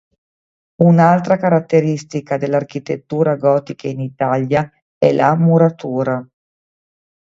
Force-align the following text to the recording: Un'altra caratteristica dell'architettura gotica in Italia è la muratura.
Un'altra 0.83 1.37
caratteristica 1.37 2.37
dell'architettura 2.37 3.35
gotica 3.35 3.87
in 3.87 3.99
Italia 3.99 4.67
è 4.97 5.13
la 5.13 5.35
muratura. 5.35 6.27